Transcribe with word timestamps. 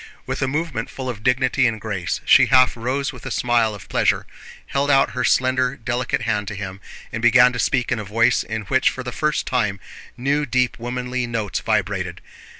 With 0.25 0.41
a 0.41 0.47
movement 0.47 0.89
full 0.89 1.07
of 1.09 1.21
dignity 1.21 1.67
and 1.67 1.79
grace 1.79 2.21
she 2.25 2.47
half 2.47 2.75
rose 2.75 3.13
with 3.13 3.23
a 3.27 3.29
smile 3.29 3.75
of 3.75 3.87
pleasure, 3.87 4.25
held 4.65 4.89
out 4.89 5.11
her 5.11 5.23
slender, 5.23 5.75
delicate 5.75 6.23
hand 6.23 6.47
to 6.47 6.55
him, 6.55 6.81
and 7.13 7.21
began 7.21 7.53
to 7.53 7.59
speak 7.59 7.91
in 7.91 7.99
a 7.99 8.03
voice 8.03 8.41
in 8.41 8.63
which 8.63 8.89
for 8.89 9.03
the 9.03 9.11
first 9.11 9.45
time 9.45 9.79
new 10.17 10.47
deep 10.47 10.79
womanly 10.79 11.27
notes 11.27 11.59
vibrated. 11.59 12.19